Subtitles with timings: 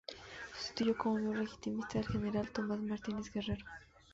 [0.57, 3.63] Sustituyó como miembro "legitimista" al General Tomás Martínez Guerrero.